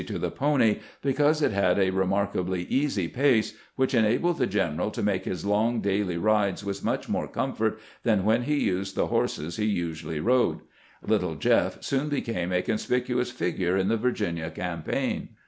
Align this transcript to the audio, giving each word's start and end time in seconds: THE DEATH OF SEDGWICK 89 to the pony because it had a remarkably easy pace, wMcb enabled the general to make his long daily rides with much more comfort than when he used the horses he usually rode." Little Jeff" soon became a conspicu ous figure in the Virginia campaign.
THE 0.01 0.05
DEATH 0.05 0.13
OF 0.13 0.15
SEDGWICK 0.15 0.41
89 0.41 0.41
to 0.41 0.41
the 0.41 0.41
pony 0.73 0.79
because 1.03 1.41
it 1.43 1.51
had 1.51 1.77
a 1.77 1.89
remarkably 1.91 2.63
easy 2.63 3.07
pace, 3.07 3.53
wMcb 3.77 3.93
enabled 3.99 4.37
the 4.39 4.47
general 4.47 4.89
to 4.89 5.03
make 5.03 5.25
his 5.25 5.45
long 5.45 5.79
daily 5.79 6.17
rides 6.17 6.65
with 6.65 6.83
much 6.83 7.07
more 7.07 7.27
comfort 7.27 7.77
than 8.01 8.25
when 8.25 8.41
he 8.41 8.59
used 8.63 8.95
the 8.95 9.05
horses 9.05 9.57
he 9.57 9.65
usually 9.65 10.19
rode." 10.19 10.61
Little 11.07 11.35
Jeff" 11.35 11.83
soon 11.83 12.09
became 12.09 12.51
a 12.51 12.63
conspicu 12.63 13.19
ous 13.21 13.29
figure 13.29 13.77
in 13.77 13.89
the 13.89 13.97
Virginia 13.97 14.49
campaign. 14.49 15.29